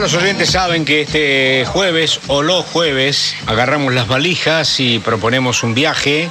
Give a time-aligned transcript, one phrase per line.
[0.00, 5.74] Los oyentes saben que este jueves o los jueves agarramos las valijas y proponemos un
[5.74, 6.30] viaje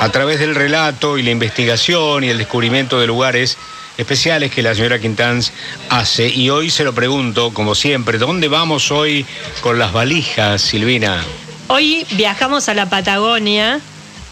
[0.00, 3.58] a través del relato y la investigación y el descubrimiento de lugares
[3.96, 5.52] especiales que la señora Quintanz
[5.88, 6.28] hace.
[6.28, 9.24] Y hoy se lo pregunto, como siempre, ¿dónde vamos hoy
[9.60, 11.22] con las valijas, Silvina?
[11.68, 13.80] Hoy viajamos a la Patagonia,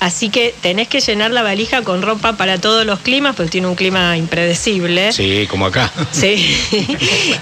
[0.00, 3.66] así que tenés que llenar la valija con ropa para todos los climas, porque tiene
[3.66, 5.12] un clima impredecible.
[5.12, 5.90] Sí, como acá.
[6.12, 6.57] Sí.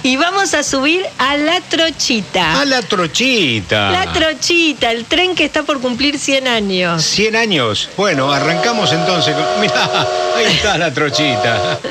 [0.02, 2.60] y vamos a subir a La Trochita.
[2.60, 3.90] A la trochita.
[3.90, 7.04] La Trochita, el tren que está por cumplir 100 años.
[7.04, 7.88] 100 años.
[7.96, 9.34] Bueno, arrancamos entonces.
[9.34, 11.78] con- Mirá, ahí está la trochita.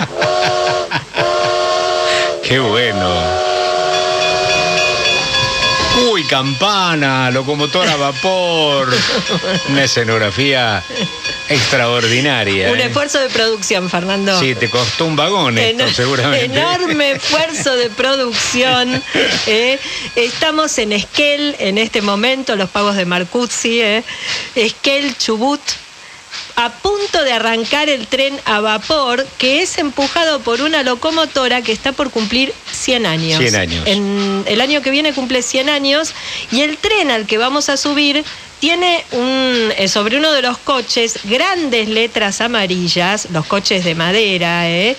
[2.43, 3.50] Qué bueno.
[5.99, 8.89] Uy, campana, locomotora a vapor.
[9.69, 10.81] Una escenografía
[11.49, 12.71] extraordinaria.
[12.71, 12.85] Un ¿eh?
[12.85, 14.39] esfuerzo de producción, Fernando.
[14.39, 16.45] Sí, te costó un vagón esto, Eno- seguramente.
[16.45, 19.03] Enorme esfuerzo de producción.
[19.47, 19.79] ¿eh?
[20.15, 23.81] Estamos en Esquel en este momento, los pagos de Marcuzzi.
[23.81, 24.03] ¿eh?
[24.55, 25.61] Esquel, Chubut.
[26.55, 31.71] A punto de arrancar el tren a vapor que es empujado por una locomotora que
[31.71, 33.39] está por cumplir 100 años.
[33.39, 33.83] 100 años.
[33.87, 36.13] En el año que viene cumple 100 años
[36.51, 38.23] y el tren al que vamos a subir
[38.61, 44.69] tiene un, eh, sobre uno de los coches grandes letras amarillas, los coches de madera,
[44.69, 44.95] ¿eh?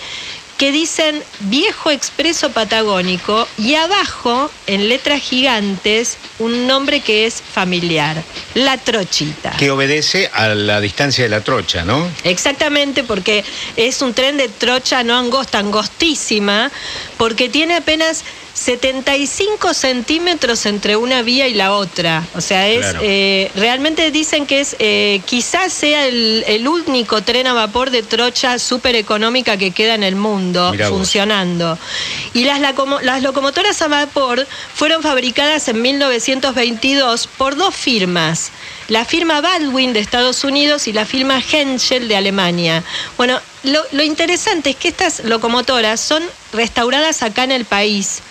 [0.57, 8.23] Que dicen Viejo Expreso Patagónico y abajo, en letras gigantes, un nombre que es familiar,
[8.53, 9.51] La Trochita.
[9.57, 12.07] Que obedece a la distancia de la trocha, ¿no?
[12.23, 13.43] Exactamente, porque
[13.75, 16.71] es un tren de trocha no angosta, angostísima,
[17.17, 18.23] porque tiene apenas
[18.53, 22.23] 75 centímetros entre una vía y la otra.
[22.35, 22.99] O sea, es Claro.
[23.03, 28.03] eh, realmente dicen que es eh, quizás sea el, el único tren a vapor de
[28.03, 30.97] trocha súper económica que queda en el mundo Mirá vos.
[30.97, 31.77] funcionando.
[32.33, 38.51] Y las, las locomotoras a vapor fueron fabricadas en 1922 por dos firmas.
[38.87, 42.83] La firma Baldwin de Estados Unidos y la firma Henschel de Alemania.
[43.17, 48.21] Bueno, lo, interesante es que estas locomotoras son restauradas acá en el país.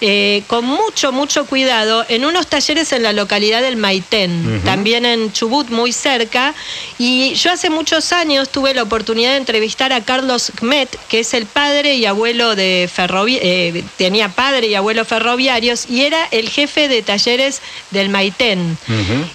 [0.00, 5.32] Eh, con mucho, mucho cuidado en unos talleres en la localidad del Maitén, también en
[5.32, 6.54] Chubut, muy cerca.
[6.98, 11.34] Y yo hace muchos años tuve la oportunidad de entrevistar a Carlos Kmet, que es
[11.34, 16.88] el padre y abuelo de ferroviarios, tenía padre y abuelo ferroviarios, y era el jefe
[16.88, 18.78] de talleres del Maitén.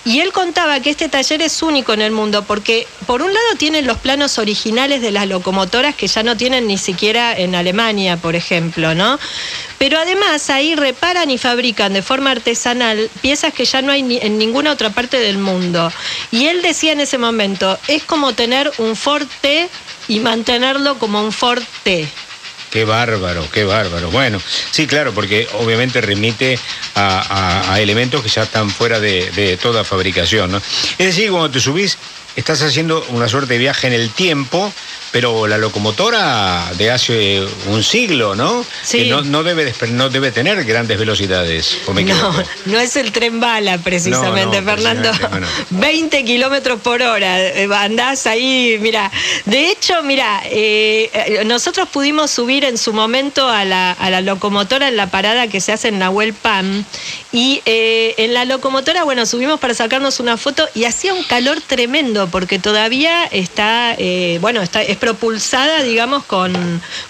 [0.04, 3.56] Y él contaba que este taller es único en el mundo porque por un lado
[3.58, 8.18] tienen los planos originales de las locomotoras que ya no tienen ni siquiera en Alemania,
[8.18, 9.20] por ejemplo, ¿no?
[9.78, 14.38] Pero además ahí reparan y fabrican de forma artesanal piezas que ya no hay en
[14.38, 15.92] ninguna otra parte del mundo.
[16.32, 19.70] Y él decía en ese momento, es como tener un Ford T
[20.08, 22.08] y mantenerlo como un Ford T.
[22.76, 24.12] Qué bárbaro, qué bárbaro.
[24.12, 26.60] Bueno, sí, claro, porque obviamente remite
[26.96, 30.56] a, elementos que ya están fuera de, toda fabricación.
[30.98, 31.98] Es decir, cuando te subís,
[32.36, 34.74] estás haciendo una suerte de viaje en el tiempo,
[35.16, 38.66] pero la locomotora de hace un siglo, ¿no?
[38.84, 39.04] Sí.
[39.04, 42.34] Que no, no debe, despe- no debe tener grandes velocidades, ¿o me No,
[42.66, 45.02] no es el tren bala precisamente, No, no, Fernando.
[45.12, 45.48] precisamente, bueno.
[45.70, 47.40] 20 kilómetros por hora.
[47.42, 49.10] eh, Andás ahí, mira.
[49.46, 54.20] De hecho, mira, eh, eh, nosotros pudimos subir en su momento a la, a la
[54.20, 56.84] locomotora en la parada que se hace en Nahuel Pam.
[57.32, 61.62] Y eh, en la locomotora, bueno, subimos para sacarnos una foto y hacía un calor
[61.62, 66.52] tremendo porque todavía está, eh, bueno, está, es propulsada, digamos, con,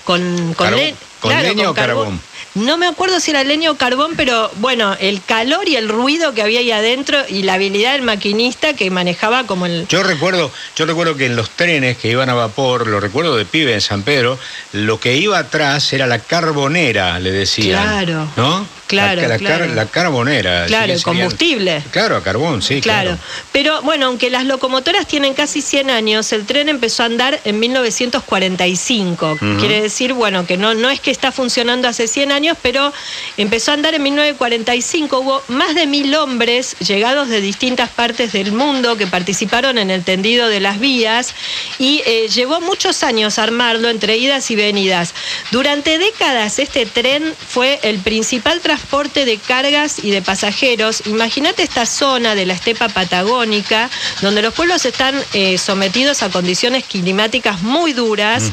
[0.03, 0.79] con, con, Carbón.
[0.79, 2.22] le- ¿Con leña o carbón?
[2.56, 6.34] no me acuerdo si era leña o carbón, pero bueno, el calor y el ruido
[6.34, 9.88] que había ahí adentro y la habilidad del maquinista que manejaba como el...
[9.88, 13.45] Yo recuerdo, yo recuerdo que en los trenes que iban a vapor, lo recuerdo de
[13.45, 14.38] pibe en San Pedro,
[14.73, 17.81] lo que iba atrás era la carbonera, le decían.
[17.84, 18.28] Claro.
[18.35, 18.67] ¿No?
[18.88, 19.66] Claro, La, la claro.
[19.66, 20.66] car- la carbonera.
[20.68, 21.81] Claro, el combustible.
[21.91, 23.12] Claro, a carbón, sí, Claro.
[23.12, 23.22] claro.
[23.51, 27.59] pero bueno, aunque las locomotoras tienen casi 100 años, el tren empezó a andar en
[27.59, 29.32] 1945.
[29.34, 29.58] Ujú.
[29.59, 32.93] Quiere decir, bueno, que no, no es que está funcionando hace 100 años, pero
[33.37, 35.20] empezó a andar en 1945.
[35.20, 40.03] Hubo más de mil hombres llegados de distintas partes del mundo que participaron en el
[40.03, 41.34] tendido de las vías
[41.79, 45.14] y eh, llevó muchos años armarlo entre idas y venidas.
[45.52, 51.03] Durante décadas este tren fue el principal transporte de cargas y de pasajeros.
[51.05, 53.90] Imagínate esta zona de la estepa patagónica,
[54.22, 58.52] donde los pueblos están eh, sometidos a condiciones climáticas muy duras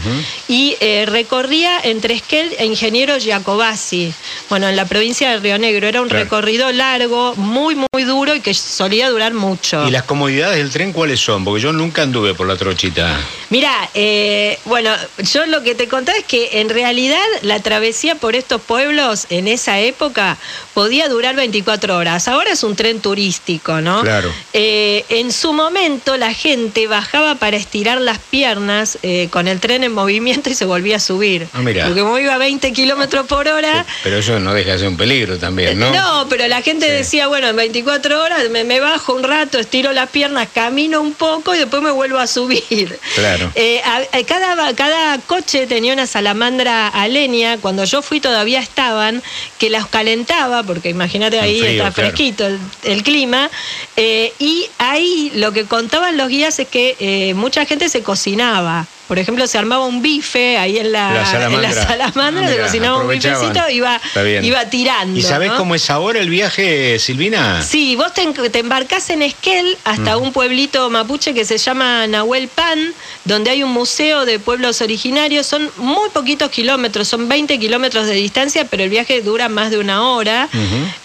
[0.49, 4.13] y eh, recorría entre Esquel e Ingeniero Giacobasi,
[4.49, 5.87] bueno, en la provincia de Río Negro.
[5.87, 6.25] Era un Claro.
[6.25, 9.87] recorrido largo, muy, muy duro y que solía durar mucho.
[9.87, 11.45] ¿Y las comodidades del tren cuáles son?
[11.45, 13.17] Porque yo nunca anduve por la trochita.
[13.51, 14.91] Mira, eh, bueno,
[15.33, 19.47] yo lo que te contaba es que en realidad la travesía por estos pueblos en
[19.49, 20.37] esa época época
[20.75, 22.29] podía durar 24 horas.
[22.29, 24.03] Ahora es un tren turístico, ¿no?
[24.03, 24.31] Claro.
[24.53, 29.85] Eh, en su momento la gente bajaba para estirar las piernas eh, con el tren
[29.85, 31.49] en movimiento y se volvía a subir.
[31.55, 31.87] Ah, mira.
[31.87, 33.87] Porque como iba a 20 kilómetros por hora.
[34.03, 35.91] Pero eso no deja de ser un peligro también, ¿no?
[35.93, 36.93] No, pero la gente Sí.
[36.93, 41.15] decía, bueno, en 24 horas me, me bajo un rato, estiro las piernas, camino un
[41.15, 42.99] poco y después me vuelvo a subir.
[43.15, 43.51] Claro.
[43.55, 47.57] Eh, a- a cada, cada coche tenía una salamandra a leña.
[47.59, 49.23] Cuando yo fui todavía estaban,
[49.59, 52.11] que las calentaba, porque imagínate ahí frío, está claro.
[52.11, 53.49] fresquito el, el clima.
[53.97, 58.87] eh, y ahí lo que contaban los guías es que eh, mucha gente se cocinaba.
[59.09, 61.71] Por ejemplo, se armaba un bife ahí en la, La en salamandra.
[61.75, 64.01] la salamandra, Ah, se cocinaba un bifecito y iba,
[64.43, 65.19] iba tirando.
[65.19, 65.57] ¿Y sabés ¿no?
[65.59, 67.63] cómo es ahora el viaje, Silvina?
[67.63, 72.07] Sí, vos te, en- te embarcás en Esquel hasta un pueblito mapuche que se llama
[72.07, 72.95] Nahuel Pan,
[73.25, 75.47] donde hay un museo de pueblos originarios.
[75.47, 79.79] Son muy poquitos kilómetros, son 20 kilómetros de distancia, pero el viaje dura más de
[79.79, 80.49] una hora.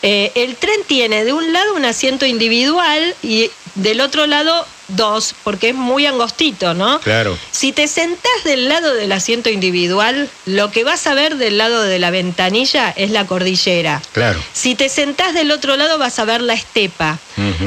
[0.01, 5.35] Eh, el tren tiene de un lado un asiento individual y del otro lado dos,
[5.43, 6.99] porque es muy angostito, ¿no?
[6.99, 7.37] Claro.
[7.51, 11.83] Si te sentás del lado del asiento individual, lo que vas a ver del lado
[11.83, 14.01] de la ventanilla es la cordillera.
[14.13, 14.41] Claro.
[14.53, 17.19] Si te sentás del otro lado vas a ver la estepa.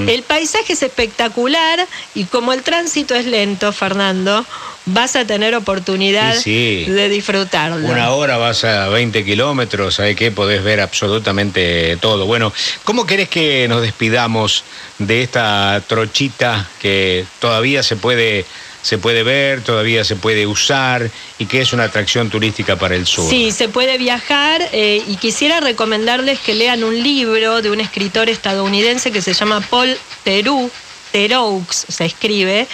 [0.06, 1.86] El paisaje es espectacular
[2.16, 4.44] y como el tránsito es lento, Fernando,
[4.92, 6.84] vas a tener oportunidad sí.
[6.86, 7.86] de disfrutarlo.
[7.86, 10.30] Una hora vas a 20 kilómetros, ¿sabes qué?
[10.30, 12.26] Podés ver absolutamente todo.
[12.26, 12.52] Bueno,
[12.84, 14.64] ¿cómo querés que nos despidamos
[14.98, 18.44] de esta trochita que todavía se puede,
[18.82, 23.06] se puede ver, todavía se puede usar y que es una atracción turística para el
[23.06, 23.28] sur?
[23.28, 28.28] Sí, se puede viajar eh, y quisiera recomendarles que lean un libro de un escritor
[28.28, 30.70] estadounidense que se llama Paul Theroux,
[31.12, 32.68] Theroux se escribe,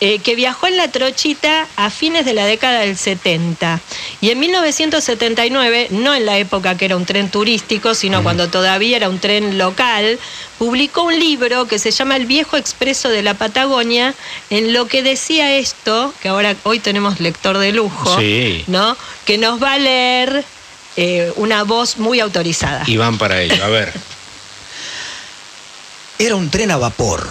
[0.00, 3.80] eh, que viajó en la trochita a fines de la década del 70.
[4.20, 8.96] Y en 1979, no en la época que era un tren turístico, sino cuando todavía
[8.96, 10.18] era un tren local,
[10.58, 14.14] publicó un libro que se llama El viejo expreso de la Patagonia,
[14.50, 18.64] en lo que decía esto, que ahora hoy tenemos lector de lujo, Sí.
[18.68, 18.96] ¿no?
[19.24, 20.44] Que nos va a leer
[20.96, 22.84] eh, una voz muy autorizada.
[22.86, 23.64] Y van para ello.
[23.64, 23.92] A ver.
[26.20, 27.28] Era un tren a vapor.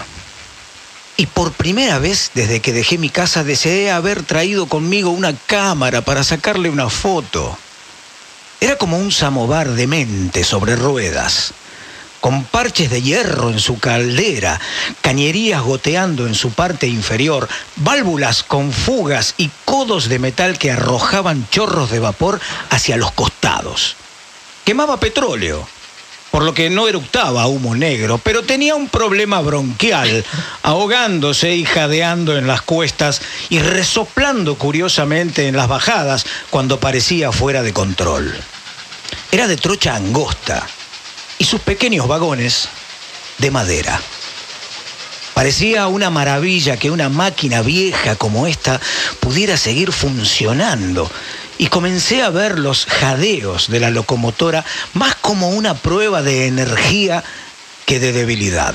[1.20, 6.02] Y por primera vez desde que dejé mi casa deseé haber traído conmigo una cámara
[6.02, 7.58] para sacarle una foto.
[8.62, 11.54] Era como un samovar de mente sobre ruedas,
[12.22, 14.60] con parches de hierro en su caldera,
[15.02, 17.48] cañerías goteando en su parte inferior,
[17.78, 23.96] válvulas con fugas y codos de metal que arrojaban chorros de vapor hacia los costados.
[24.66, 25.68] Quemaba petróleo,
[26.38, 30.24] por lo que no eructaba humo negro, pero tenía un problema bronquial,
[30.62, 37.64] ahogándose y jadeando en las cuestas y resoplando curiosamente en las bajadas cuando parecía fuera
[37.64, 38.40] de control.
[39.32, 40.68] Era de trocha angosta
[41.40, 42.70] y sus pequeños vagones
[43.40, 44.00] de madera.
[45.34, 48.80] Parecía una maravilla que una máquina vieja como esta
[49.22, 51.10] pudiera seguir funcionando.
[51.60, 54.64] Y comencé a ver los jadeos de la locomotora
[54.94, 57.22] más como una prueba de energía
[57.86, 58.74] que de debilidad.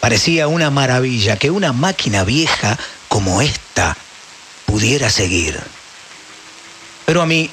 [0.00, 2.78] Parecía una maravilla que una máquina vieja
[3.08, 3.94] como esta
[4.64, 5.60] pudiera seguir.
[7.04, 7.50] Pero a mí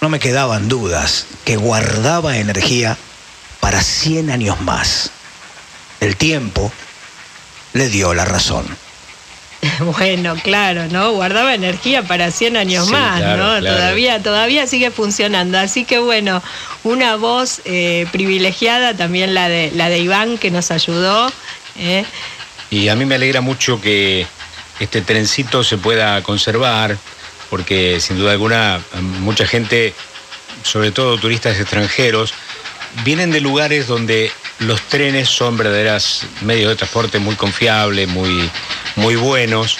[0.00, 2.96] no me quedaban dudas que guardaba energía
[3.58, 5.10] para 100 años más.
[5.98, 6.70] El tiempo
[7.72, 8.64] le dio la razón.
[9.80, 11.12] Bueno, claro, ¿no?
[11.12, 13.60] Guardaba energía para 100 años Sí, más, claro, ¿no?
[13.60, 13.76] claro.
[13.76, 15.58] Todavía, todavía sigue funcionando.
[15.58, 16.42] Así que bueno,
[16.82, 21.32] una voz eh, privilegiada, también la de, la de Iván que nos ayudó.
[21.78, 22.04] ¿eh?
[22.70, 24.26] Y a mí me alegra mucho que
[24.80, 26.96] este trencito se pueda conservar,
[27.50, 28.80] porque sin duda alguna
[29.20, 29.94] mucha gente,
[30.62, 32.34] sobre todo turistas extranjeros,
[33.04, 34.30] vienen de lugares donde
[34.60, 38.48] los trenes son verdaderas medios de transporte muy confiables, muy,
[38.96, 39.76] muy buenos,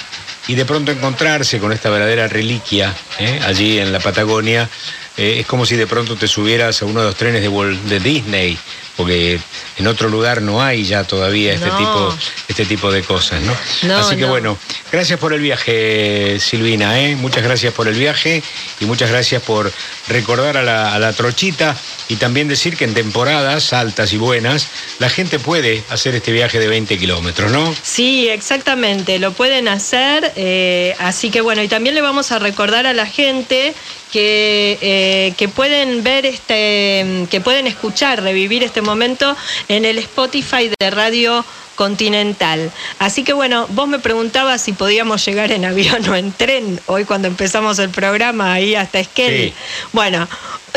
[0.47, 3.40] y de pronto encontrarse con esta verdadera reliquia ¿eh?
[3.47, 4.69] allí en la Patagonia,
[5.16, 7.81] eh, es como si de pronto te subieras a uno de los trenes de, Walt-
[7.85, 8.59] de Disney,
[8.96, 9.38] porque
[9.78, 11.76] en otro lugar no hay ya todavía este, No.
[11.78, 12.14] tipo,
[12.48, 13.54] este tipo de cosas, ¿no?
[13.82, 14.28] No, Así que no.
[14.28, 14.58] bueno,
[14.92, 17.16] gracias por el viaje, Silvina, ¿eh?
[17.16, 18.42] muchas gracias por el viaje
[18.80, 19.72] y muchas gracias por
[20.08, 21.76] recordar a la, a la trochita
[22.08, 26.58] y también decir que en temporadas altas y buenas la gente puede hacer este viaje
[26.58, 27.74] de 20 kilómetros, ¿no?
[27.82, 30.32] Sí, exactamente, lo pueden hacer.
[30.36, 33.74] eh, así que bueno, y también le vamos a recordar a la gente
[34.12, 39.37] que, eh, que pueden ver este, que pueden escuchar, revivir este momento
[39.69, 42.71] en el Spotify de Radio Continental.
[42.99, 47.05] Así que bueno, vos me preguntabas si podíamos llegar en avión o en tren hoy
[47.05, 49.49] cuando empezamos el programa ahí hasta Esquel.
[49.49, 49.55] Sí.
[49.93, 50.29] Bueno,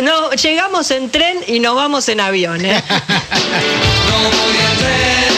[0.01, 2.63] no, llegamos en tren y nos vamos en avión.
[2.65, 2.81] ¿eh?
[4.09, 5.37] No voy en tren,